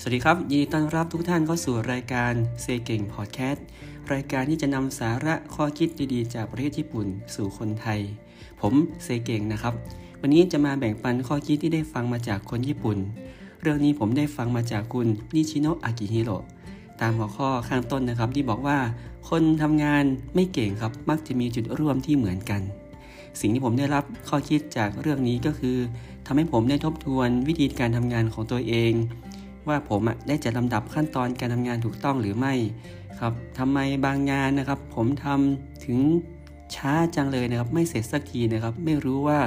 [0.00, 2.32] สวัสดีครับ ยินดีต้อนรับทุกท่านเข้าสู่รายการ
[2.62, 3.64] เซเก่งพอดแคสต์
[4.12, 8.00] รายการที่จะนำสาระข้อคิดดีๆ จากประเทศญี่ปุ่นสู่คนไทย
[8.60, 8.74] ผม
[9.04, 9.74] เซเก่งนะครับ
[10.20, 12.98] วันนี้จะมาแบ่งปันข้อคิดที่ได้ฟังมาจากคนญี่ปุ่น
[13.62, 16.36] เรื่องนี้ผมได้ฟังมาจากคุณนิชิโนะอากิฮิโร่
[17.00, 18.78] ตามหัวข้อข้างต้นนะครับที่บอกว่า
[19.28, 22.62] คนทำงานไม่เก่งครับมักจะมีจุดร่วมที่เหมือนกัน
[23.40, 25.76] สิ่งที่ผมได้รับข้อคิดจากเรื่องนี้ก็คือ
[26.26, 28.92] ทำให้ผมได้ทบทวนวิธีการทำงานของตัวเอง
[29.68, 32.54] ว่าผมได้จัดลำดับขั้นตอนการทำงานถูกต้องหรือไม่
[33.20, 35.98] ครับทำไมบางงานนะครับ ผมทำถึง
[36.74, 39.38] ช้าจังเลยนะครับ ไม่เสร็จสักทีนะครับ ไม่รู้ว่า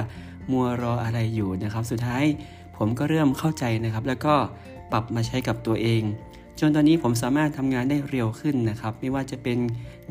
[0.50, 2.24] มัวรออะไรอยู่นะครับ สุดท้าย
[2.76, 4.34] ผมก็เริ่มเข้าใจนะครับ แล้วก็
[4.92, 6.02] ปรับมาใช้กับตัวเอง
[6.60, 9.58] จนตอนนี้ผมสามารถทำงานได้เร็วขึ้นนะครับ ไม่ว่าจะเป็น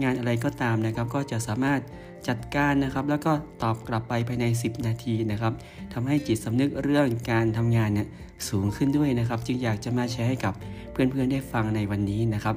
[0.04, 1.80] งานอะไรก็ตามนะครับ ก็จะสามารถ
[2.28, 3.32] จัดการนะครับ แล้วก็
[3.64, 5.54] ตอบกลับไปภายใน 10 นาทีนะครับ
[5.94, 8.08] ทำให้จิตสำนึกเรื่องการทำงานเนี่ย
[8.50, 10.54] สูงขึ้นด้วยนะครับ จึงอยากจะมาแชร์ให้กับ
[10.92, 12.56] เพื่อนๆได้ฟังในวันนี้นะครับ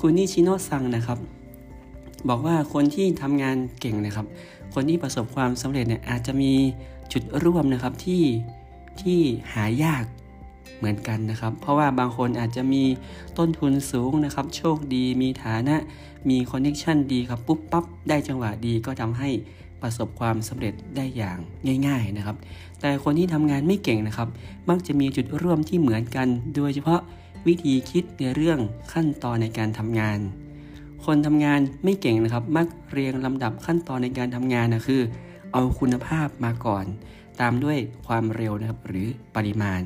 [0.00, 1.18] คุณนิชิโนะซังนะครับ
[2.28, 4.26] บอกว่าคนที่ทำงานเก่งนะครับ
[4.74, 6.52] คนที่ประสบความสำเร็จเนี่ยอาจจะมี
[7.12, 8.22] จุดร่วมนะครับที่
[9.02, 9.20] ที่
[9.54, 10.04] หายาก
[10.78, 12.84] เหมือนกันนะครับ เพราะว่าบางคนอาจจะมี
[13.38, 15.76] ต้นทุนสูงนะครับ โชคดีมีฐานะ
[16.28, 19.30] มีคอนเนคชันดีครับปุ๊บปั๊บได้จังหวะดีก็ทำให้
[19.82, 21.38] ประสบความสำเร็จได้อย่าง
[21.86, 22.36] ง่าย ๆนะครับ
[22.80, 24.28] แต่คนที่ทำงานไม่เก่งนะครับ
[24.68, 27.00] มักจะมีจุดร่วมที่เหมือนกัน โดยเฉพาะ
[27.46, 28.58] วิธีคิดในเรื่อง
[28.92, 30.18] ขั้นตอนในการทำงาน
[31.04, 35.02] คนทำงานไม่เก่งนะครับ มักเรียงลำดับขั้นตอนในการทำงานนะคือ
[35.52, 36.84] เอาคุณภาพมาก่อน
[37.40, 39.82] ตามด้วยความเร็วนะครับหรือปริมาณ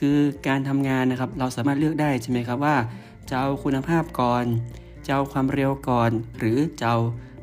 [0.00, 2.76] คือการทำงานนะครับ เราสามารถเลือกได้ใช่ไหมครับว่า
[3.28, 4.44] จะเอาคุณภาพก่อน
[5.06, 6.98] จะเอาความเร็วก่อน หรือจะเอา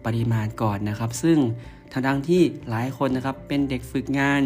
[0.05, 1.37] ปริมาณก่อนนะครับ ซึ่ง
[1.91, 4.41] ทางดังที่หลายคนนะครับเป็นเด็กฝึกงาน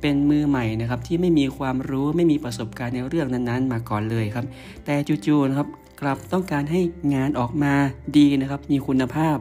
[0.00, 4.46] เป็นมือใหม่นะครับที่ไม่มีความรู้ไม่มีประสบการณ์ในเรื่องนั้นๆ มาก่อนเลยครับ
[4.84, 4.94] แต่
[5.26, 5.68] จู่ๆนะครับ
[6.00, 6.80] กลับต้องการให้
[7.14, 7.74] งานออกมา
[8.18, 9.36] ดีนะครับ มีคุณภาพ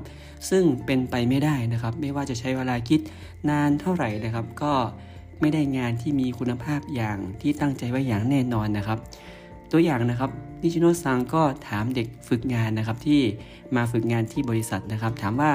[0.49, 2.99] ซึ่งเป็นไปไม่ได้นะครับ ไม่ว่าจะใช้เวลาคิด
[3.49, 4.73] นานเท่าไหร่นะครับ ก็
[5.41, 8.97] ไม่ได้งานที่มีคุณภาพอย่างที่ตั้งใจไว้อย่างแน่นอนนะครับ
[9.71, 13.21] ตัวอย่างนะครับนิชิโนซังก็ถามเด็กฝึกงานนะครับที่
[13.75, 15.51] มาฝึกงานที่บริษัทนะครับ ถามว่า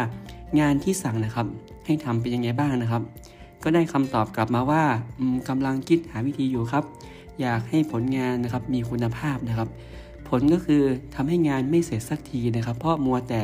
[0.61, 1.47] งานที่สั่งนะครับ
[1.87, 3.03] ให้ทำเป็นยังไงบ้างนะครับ
[3.63, 4.85] ก็ได้คำตอบกลับมาว่า
[5.49, 6.85] กำลังคิดหาวิธีอยู่ครับ
[7.41, 9.69] อยากให้ผลงานนะครับมีคุณภาพนะครับ
[10.29, 10.83] ผลก็คือ
[11.15, 13.41] ทำให้งานไม่เสร็จสักทีนะครับ เพราะมัวแต่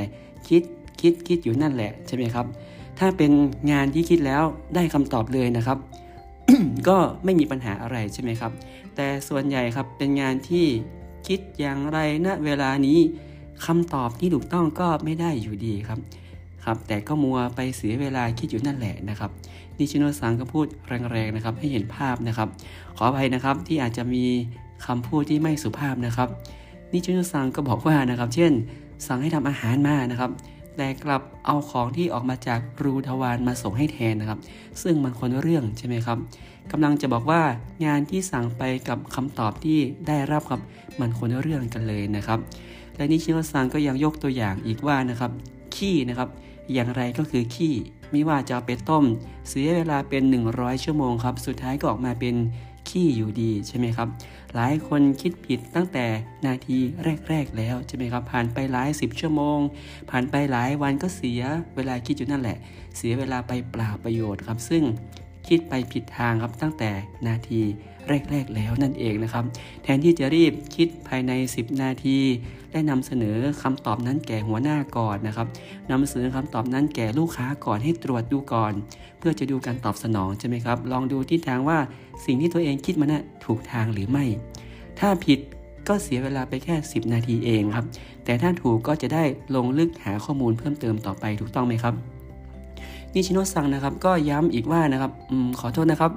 [0.48, 0.62] คิด
[1.00, 2.46] คิดคิดอยู่นั่นแหละใช่ไหมครับ
[2.98, 3.32] ถ้าเป็น
[3.70, 4.42] งานที่คิดแล้ว
[4.74, 5.78] ได้คำตอบเลยนะครับ
[6.88, 8.52] ก็ไม่มีปัญหาอะไรใช่ไหมครับ
[8.94, 10.66] แต่ส่วนใหญ่ครับเป็นงานที่
[11.26, 12.98] คิดอย่างไรณนะเวลานี้
[13.66, 15.98] คำตอบที่ถูกต้องก็ไม่ได้อยู่ดีครับ
[16.64, 19.30] ครับ แต่ก็มัวไปเสียเวลาคิดอยู่นั่นแหละนะครับ
[19.78, 20.66] นิชิโนซังก็พูด
[21.12, 22.48] แรงๆนะครับ ให้เห็นภาพนะครับ
[22.96, 24.24] ขออภัยนะครับที่อาจจะมี
[24.86, 26.28] คำพูดที่ไม่สุภาพนะครับ
[26.92, 28.52] นิชิโนซังก็บอกว่านะครับ เช่น
[29.06, 30.30] สั่งให้ทำอาหารมานะครับ
[30.82, 34.38] แต่กลับเอาของที่ออกมาจากรูทวารมาส่งให้แทนนะครับ
[34.82, 36.18] ซึ่งมันคนเรื่องใช่ไหมครับ
[36.72, 37.42] กำลังจะบอกว่า
[37.84, 40.60] งานที่สั่งไปกับคำตอบที่ได้รับครับ
[41.00, 42.38] มันคนเรื่องกันเลยนะครับ
[42.96, 45.30] และนิชิโนซังก็ยังยกตัวอย่างอีกว่านะครับ
[45.74, 46.28] ขี้นะครับ
[46.72, 47.74] อย่างไรก็คือขี้
[48.10, 49.04] ไม่ว่าจะไปต้ม
[49.48, 50.22] เสียเวลาเป็น
[50.54, 52.34] 100 ชั่วโมงครับ สุดท้ายก็ออกมาเป็น
[52.90, 54.08] ขี้อยู่ดีใช่ไหมครับ
[54.54, 56.06] หลายคนคิดผิดตั้งแต่
[56.46, 56.78] นาที
[57.28, 59.58] แรก ๆ แล้วใช่ไหมครับ ผ่านไปหลายสิบชั่วโมง
[60.10, 61.42] ผ่านไปหลายวันก็เสีย
[61.76, 62.58] เวลาคิดอยู่นั่นแหละ
[62.96, 64.82] เสียเวลาไปเปล่าประโยชน์ครับ ซึ่ง
[65.48, 66.90] คิดไปผิดทางครับตั้งแต่
[67.26, 67.60] นาที
[68.30, 69.44] แรก ๆ แล้วนั่นเองนะครับ
[69.82, 72.18] แทนที่จะรีบคิดภายใน 10 นาที
[72.72, 75.46] ได้นำเสนอคำตอบนั้นแก่หัวหน้าก่อนนะครับ
[75.90, 78.72] นำเสนอคำตอบนั้นแก่ลูกค้าก่อนให้ตรวจดูก่อน
[79.18, 81.78] เพื่อจะดูการตอบสนองใช่ไหมครับ ลองดูทิศทางว่า
[82.24, 84.24] สิ่งที่ตัวเองคิดมานะ่ะถูกทางหรือไม่
[84.98, 85.38] ถ้าผิด
[85.88, 87.86] ก็เสียเวลาไปแค่ 10 นาทีเองครับ
[88.24, 89.24] แต่ถ้าถูกก็จะได้
[89.54, 92.19] ลงลึกหาข้อมูลเพิ่มเติมต่อไปถูกต้องไหมครับ
[93.14, 96.12] นิชิโนซังนะครับก็ย้ำอีกว่านะครับอขอโทษนะครับ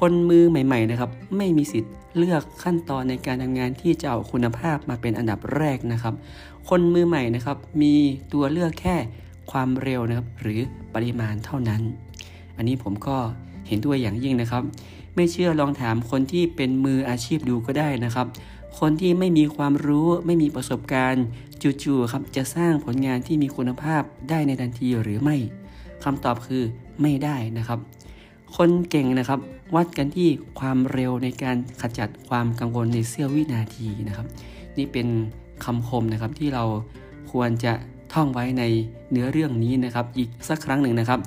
[0.00, 6.14] คนมือใหม่ ๆ นะครับ ไม่มีสิทธิ์เลือกขั้นตอนในการทำงานที่จะเอาคุณภาพมาเป็นอันดับแรกนะครับ
[6.68, 7.94] คนมือใหม่นะครับ มี
[8.32, 8.96] ตัวเลือกแค่
[9.50, 10.60] ความเร็วนะครับ หรือ
[10.94, 11.82] ปริมาณเท่านั้น
[12.56, 13.16] อันนี้ผมก็
[13.68, 14.62] เห็นด้วยอย่างยิ่งนะครับ
[15.14, 18.26] ไม่เชื่อลองถามคนที่เป็นมืออาชีพดูก็ได้นะครับ
[18.78, 21.24] คนที่ไม่มีความรู้ไม่มีประสบการณ์
[21.82, 25.36] จู่ๆครับจะสร้างผลงานที่มีคุณภาพได้ในทันทีหรือไม่
[26.04, 26.62] คำตอบคือ
[27.02, 27.78] ไม่ได้นะครับ
[28.56, 29.40] คนเก่งนะครับ
[29.74, 30.28] วัดกันที่
[30.60, 34.26] ความเร็วในการขจัดความกังวลในเสี้ยววินาทีนะครับ
[34.78, 35.06] นี่เป็น
[35.64, 36.64] คำคมนะครับที่เรา
[37.32, 37.72] ควรจะ
[38.12, 38.64] ท่องไว้ใน
[39.10, 41.20] เนื้อเรื่องนี้นะครับ อีกสักครั้งหนึ่งนะครับ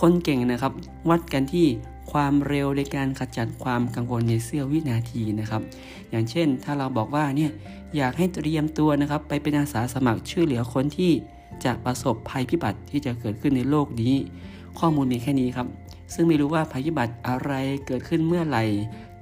[0.00, 0.72] คนเก่งนะครับ
[1.10, 1.66] วัดกันที่
[2.12, 5.62] ความเร็วในการขจัดความกังวลในเสี้ยววินาทีนะครับ
[6.10, 7.50] อย่างเช่น ถ้าเราบอกว่าเนี่ย
[7.96, 11.12] อยากให้เตรียมตัวนะครับ ไปเป็นอาสาสมัครช่วยเหลือคนที่
[11.64, 14.14] จะประสบภัยพิบัติที่จะเกิดขึ้นในโลกนี้
[14.78, 15.66] ข้อมูลมีแค่นี้ครับ
[16.14, 17.52] ซึ่งไม่รู้ว่าภัยพิบัติอะไร
[17.86, 18.64] เกิดขึ้นเมื่อไหร่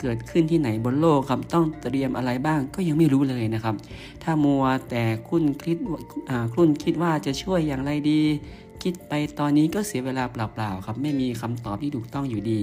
[0.00, 3.74] เกิดขึ้นที่ไหนบนโลกครับต้องเตรียมอะไรบ้างก็ยังไม่รู้เลยนะครับ
[4.22, 5.78] ถ้ามัวแต่คุณคิด
[6.54, 8.20] คุณคิดว่าจะช่วยอย่างไรดี
[8.82, 12.60] คิดไปตอนนี้ก็เสียเวลาเปล่าๆครับ ไม่มีคำตอบที่ถูกต้องอยู่ดี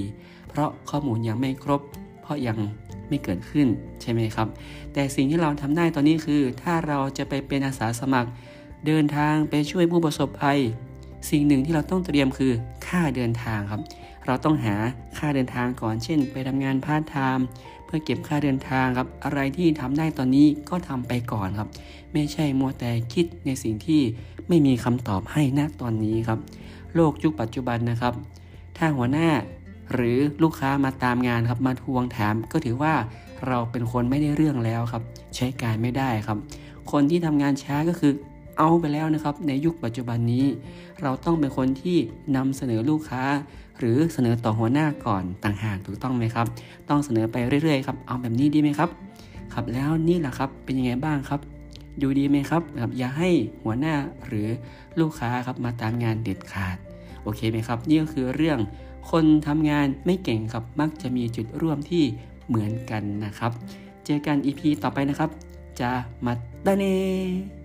[0.50, 1.82] เพราะข้อมูลยังไม่ครบ
[2.22, 2.58] เพราะยัง
[3.10, 3.68] ไม่เกิดขึ้น
[4.02, 4.48] ใช่ไหมครับ
[4.94, 8.30] แต่สิ่งที่เราทำได้ตอนนี้คือ ถ้าเราจะไปเป็นอาสาสมัคร
[8.86, 10.60] เดินทางไปช่วยผู้ประสบภัย
[11.30, 12.52] สิ่งหนึ่งที่เราต้องเตรียมคือ
[12.88, 13.82] ค่าเดินทางครับ
[14.26, 14.76] เราต้องหา
[15.18, 17.46] ค่าเดินทางก่อนเช่น ไปทำงานพาร์ทไทม์
[17.86, 21.70] เพื่อเก็บค่าเดินทางครับ อะไรที่ทำได้ตอนนี้ก็ทำไปก่อนครับ
[22.14, 24.02] ไม่ใช่มัวแต่คิดในสิ่งที่
[24.48, 26.40] ไม่มีคำตอบให้ณตอนนี้ครับ
[26.96, 28.14] โลกยุคปัจจุบันนะครับ
[28.78, 29.30] ถ้าหัวหน้า
[29.94, 32.94] หรือลูกค้ามาตามงานครับมาทวงถามก็ถือว่า
[33.48, 35.04] เราเป็นคนไม่ได้เรื่องแล้วครับ
[35.36, 36.38] ใช้การไม่ได้ครับ
[36.92, 38.14] คนที่ทำงานช้าก็คือ
[38.62, 40.46] เอาไปแล้วนะครับ ในยุคปัจจุบันนี้
[41.02, 41.98] เราต้องเป็นคนที่
[42.36, 43.24] นำเสนอลูกค้า
[43.80, 46.48] หรือเสนอต่อหัวหน้าก่อนต่างหากถูกต้องไหมครับ
[46.90, 48.90] ต้องเสนอไปเรื่อยๆครับเอาแบบนี้ดีไหมครับ
[49.54, 51.40] ครับแล้วนี่แหละครับเป็นยังไงบ้างครับ
[52.00, 53.30] อยู่ดีไหมครับครับอย่าให้
[53.64, 53.96] หัวหน้า
[54.28, 54.48] หรือ
[55.00, 56.78] ลูกค้าครับมาตามงานเด็ดขาด
[57.24, 58.60] โอเคไหมครับ นี่ก็คือเรื่อง
[59.12, 62.04] คนทำงานไม่เก่งครับมักจะมีจุดร่วมที่
[62.48, 63.52] เหมือนกันนะครับ
[64.06, 65.30] เจอกัน EP ต่อไปนะครับ
[65.82, 65.90] จะ
[66.26, 66.34] มา
[66.64, 67.59] ได้เน่